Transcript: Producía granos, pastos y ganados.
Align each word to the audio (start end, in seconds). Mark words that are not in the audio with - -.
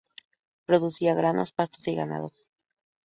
Producía 0.65 1.13
granos, 1.13 1.53
pastos 1.53 1.87
y 1.87 1.93
ganados. 1.93 2.33